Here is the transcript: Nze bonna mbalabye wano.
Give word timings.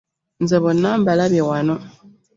Nze 0.43 0.57
bonna 0.63 0.89
mbalabye 0.99 1.41
wano. 1.49 1.75